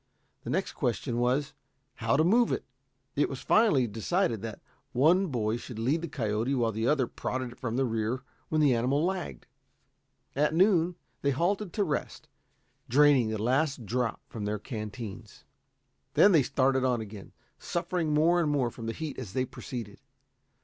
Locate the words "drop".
13.85-14.19